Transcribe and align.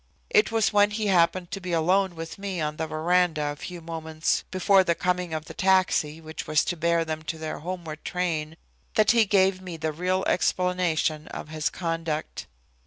It 0.31 0.51
was 0.51 0.73
when 0.73 0.89
he 0.89 1.05
happened 1.05 1.51
to 1.51 1.59
be 1.61 1.73
alone 1.73 2.15
with 2.15 2.39
me 2.39 2.59
on 2.59 2.77
the 2.77 2.87
veranda 2.87 3.49
a 3.51 3.55
few 3.55 3.81
moments 3.81 4.43
before 4.49 4.83
the 4.83 4.95
coming 4.95 5.31
of 5.31 5.45
the 5.45 5.53
taxi 5.53 6.19
which 6.19 6.47
was 6.47 6.65
to 6.65 6.75
bear 6.75 7.05
them 7.05 7.21
to 7.21 7.37
their 7.37 7.59
homeward 7.59 8.03
train 8.03 8.57
that 8.95 9.11
he 9.11 9.25
gave 9.25 9.61
me 9.61 9.77
the 9.77 9.91
real 9.91 10.23
explanation 10.25 11.27
of 11.27 11.49
his 11.49 11.69
conduct. 11.69 12.47